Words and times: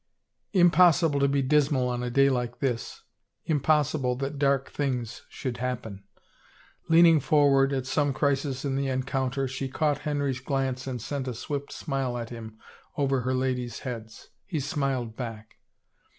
Impossible 0.53 1.19
to 1.19 1.27
be 1.27 1.43
dismal 1.43 1.87
on 1.87 2.01
a 2.01 2.09
day 2.09 2.27
like 2.27 2.57
this! 2.57 3.03
Impossible 3.45 4.15
that 4.15 4.39
dark 4.39 4.71
things 4.71 5.21
should 5.29 5.57
happen! 5.57 6.03
Leaning 6.89 7.19
forward, 7.19 7.71
at 7.71 7.85
some 7.85 8.11
crisis 8.11 8.65
in 8.65 8.75
the 8.75 8.87
encounter, 8.87 9.47
she 9.47 9.69
caught 9.69 9.99
Henry's 9.99 10.39
glance 10.39 10.87
and 10.87 10.99
sent 11.03 11.27
a 11.27 11.35
swift 11.35 11.71
smile 11.71 12.17
at 12.17 12.31
him 12.31 12.57
over 12.97 13.21
her 13.21 13.35
ladies' 13.35 13.81
heads; 13.81 14.29
he 14.47 14.59
smiled 14.59 15.15
back. 15.15 15.57